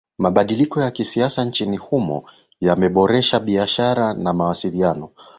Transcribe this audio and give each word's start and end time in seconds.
Mabadiliko 0.17 0.81
ya 0.81 0.91
kisiasa 0.91 1.45
nchini 1.45 1.77
humo 1.77 2.23
yameboresha 2.61 3.39
biashara 3.39 4.13
na 4.13 4.33
mawasiliano 4.33 5.09